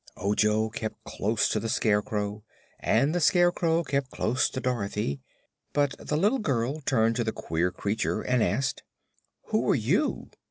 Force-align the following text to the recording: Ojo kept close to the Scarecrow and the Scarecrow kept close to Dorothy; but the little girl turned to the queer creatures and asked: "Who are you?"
Ojo 0.17 0.69
kept 0.69 1.03
close 1.03 1.47
to 1.49 1.59
the 1.59 1.69
Scarecrow 1.69 2.43
and 2.79 3.13
the 3.13 3.19
Scarecrow 3.19 3.83
kept 3.83 4.09
close 4.09 4.49
to 4.49 4.59
Dorothy; 4.59 5.21
but 5.73 5.93
the 5.99 6.17
little 6.17 6.39
girl 6.39 6.79
turned 6.81 7.15
to 7.17 7.23
the 7.23 7.31
queer 7.31 7.69
creatures 7.69 8.25
and 8.27 8.41
asked: 8.41 8.81
"Who 9.49 9.69
are 9.69 9.75
you?" 9.75 10.31